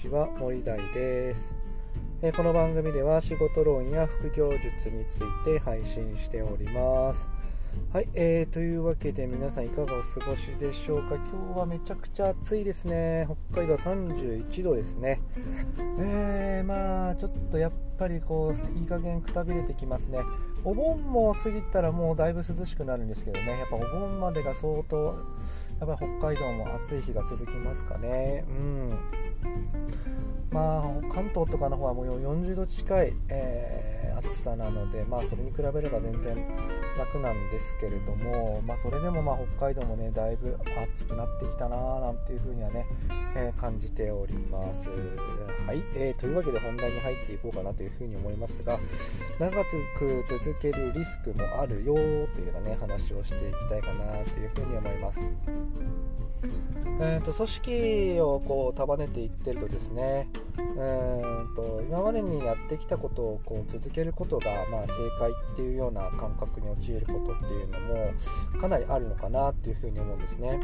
[0.00, 1.52] ちは森大です、
[2.22, 7.37] え、この番組では仕事論や副業術について配信しております。
[7.90, 11.14] はい、えー、というわけで皆さんいかがお過ごしでしょうか？
[11.14, 13.26] 今日はめちゃくちゃ暑いですね。
[13.50, 15.22] 北海道31度ですね。
[15.98, 20.18] えー、まあちょっとやっぱりこういい加減くたびれてきますね。
[20.64, 23.58] お盆も過ぎたらもうだいぶ涼しくなるんですけどね。
[23.58, 25.16] やっぱお盆までが相当
[25.80, 28.44] やっぱり北海道も暑い日が続きますかね。
[28.48, 28.98] うん。
[30.50, 36.36] まあ関東とかの方はもう40度近い、えー、暑さなのでまあそれに比べれば全然
[36.98, 40.58] 楽なんですけれどもまあそれでもまあ北海道もねだいぶ
[40.94, 42.86] 暑くなってきたなーなんていうふうにはね、
[43.36, 44.88] えー、感じております。
[44.88, 48.78] はい、えー、というわけで本題に入っていこうかなというふうに思いますが
[49.38, 55.20] 長く続けるリスクもあるよというようなね話をしていきたいかなというふうに思います。
[57.00, 60.28] えーと、組織をこう束ねていってるとですね、
[60.60, 68.12] えーと、今までにやってきたことをこう続けることが、まあ、正解っていうような感覚に陥ることっていうのも
[68.60, 70.60] かなりあるのかなっていうふうに思うんですね。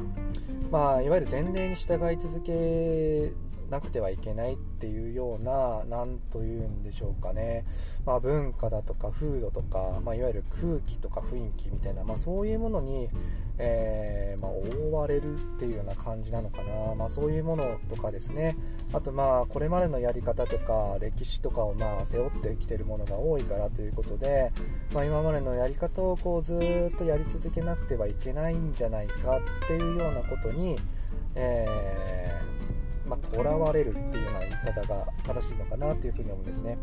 [0.70, 3.32] まあ、いわゆる前例に従い続け
[3.74, 7.64] なくてはいけないっていうような何というんでしょうかね、
[8.06, 13.10] まあ、文化だとか風土とか、まあ、いわゆる空気とか雰囲気みたいな、まあ、そういうものに、
[13.58, 18.56] えー、ま覆われるっていうような感じなのかな、まそういうものとかですね。
[18.92, 24.52] あとまあこれまでのやり方とか歴史とかをまあ背負ってきてるものが多いからということで、
[24.92, 30.78] ま、今までのやり方をこうずっとやり続けなくてはいけないんじゃないかっていうようなことに、
[31.34, 32.23] えー
[33.06, 36.78] まあ、囚われるっていうような言い方が正しいのかなというふうに思うんですね。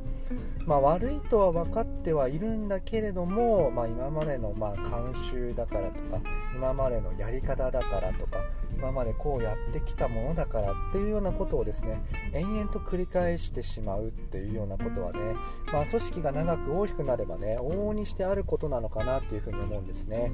[0.65, 6.21] まあ、悪いとは分かってはいるんだけれども、まあ、今までのま慣習だからとか
[6.55, 8.39] 今までのやり方だからとか
[8.75, 12.01] 今までこうやってきたものだからっていうようなことをですね
[12.33, 15.35] 延々と繰り返してしまうっていうようなことはね、
[15.71, 20.31] まあ、組織が長く大きくなればね往々にしてあることなのかなっていうふうに思うんですね。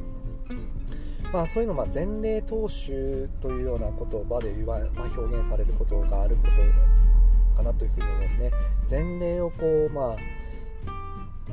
[1.34, 8.52] まあ、そういうのまあ前例踏襲というような言葉で言わ、まあ、表現されることがあることかなというふうに思いますね。
[8.90, 10.16] 前例をこう、まあ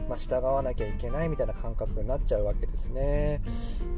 [0.09, 3.41] まあ、従わなきゃいけないみたいな感覚になっちゃうわけですね。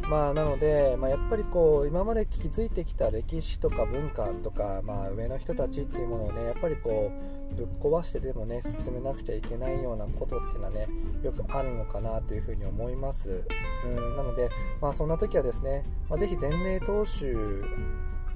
[0.08, 7.10] まあ、なので、まあ、やっぱりこう今まで築いてきた歴史とか文化とか、まあ、上の人たちっていうものをねやっぱりこ
[7.52, 10.86] うぶっ壊してでもね進めなくちゃいけないようなことっていうのはね
[11.22, 13.46] よくあるのかなというふうに思います。
[13.84, 17.64] うんなので、まあ、そんな時はですね、まあ、ぜひ前例踏襲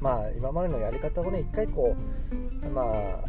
[0.01, 1.95] まあ今までのやり方をね一回こ
[2.65, 3.25] うまあ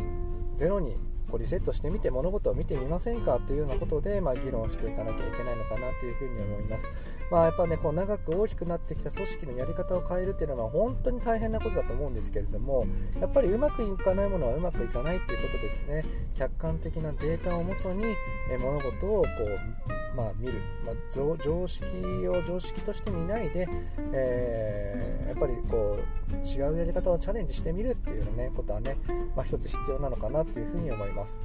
[0.56, 0.98] ゼロに
[1.32, 6.88] こうリセットしてみて物事を見てみませんかというようなことで、まあ、議論していかなきゃいけないのかなというふうに思います。
[7.32, 12.86] まあ、やっぱね、こう長く大きくなってきた組織のやり方を変えるっていうのは本当に大変なことだと思うんですけれども、
[13.22, 16.04] やっぱりうまくいかないものはうまくいかないっていうことですね。
[16.36, 18.04] 客観的なデータをもとに
[18.50, 21.86] え物事をこう、まあ、見る、まあ、常識
[22.28, 23.68] を常識として見ないで、
[24.14, 28.98] えー、やっぱりこう違うやり方をチャレンジしてみるっていう、ね、ことはね、
[29.36, 31.44] まあ、一つ必要なのかなというふうに思います。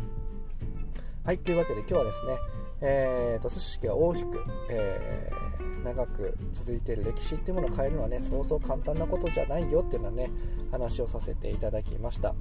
[1.24, 2.38] はい、というわけで今日はですね、
[2.80, 10.30] えーと、組織が大きく、えー、長く続いている歴史っていうものを変えるのはね、そうそう簡単なことじゃないよっていうのはね、
[10.70, 12.34] 話をさせていただきました。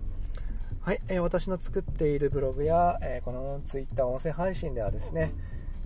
[0.81, 5.33] はい、えー、私の作っているブログや、えー、この Twitter 音声配信ではですね、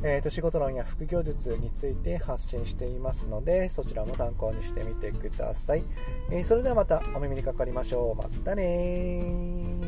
[0.02, 5.84] えーと、仕事論や副業術について発信していますのでそちらも参考にしてみてください、
[6.32, 8.16] えー、それではまたお耳にかかりましょう。
[8.16, 9.79] またね